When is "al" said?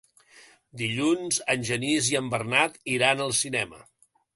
3.29-3.41